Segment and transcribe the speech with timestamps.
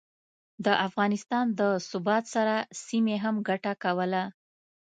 [0.65, 2.55] د افغانستان د ثبات سره،
[2.85, 4.23] سیمې هم ګټه کوله